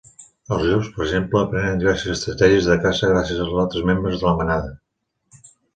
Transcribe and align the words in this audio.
Els 0.55 0.63
llops, 0.69 0.87
per 0.95 1.03
exemple, 1.07 1.43
aprenen 1.49 1.83
diverses 1.85 2.11
estratègies 2.15 2.71
de 2.73 2.81
caça 2.87 3.13
gràcies 3.15 3.45
als 3.47 3.55
altres 3.67 3.89
membres 3.93 4.21
de 4.25 4.31
la 4.31 4.37
manada. 4.43 4.77